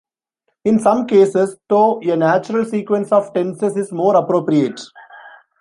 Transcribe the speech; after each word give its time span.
In 0.65 0.79
some 0.79 1.05
cases, 1.05 1.57
though, 1.69 2.01
a 2.01 2.15
"natural 2.15 2.65
sequence" 2.65 3.11
of 3.11 3.31
tenses 3.35 3.77
is 3.77 3.91
more 3.91 4.15
appropriate. 4.15 4.81